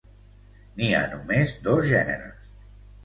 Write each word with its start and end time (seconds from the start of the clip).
N'hi 0.79 0.87
ha 0.99 1.01
només 1.13 1.53
dos 1.67 1.85
gèneres. 1.93 2.51